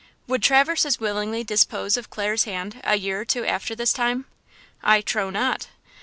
Would 0.25 0.41
Traverse 0.41 0.83
as 0.83 0.99
willingly 0.99 1.43
dispose 1.43 1.95
of 1.95 2.09
Clare's 2.09 2.45
hand 2.45 2.81
a 2.83 2.95
year 2.95 3.19
or 3.21 3.25
two 3.25 3.45
after 3.45 3.75
this 3.75 3.93
time? 3.93 4.25
I 4.81 5.01
trow 5.01 5.29
not! 5.29 5.67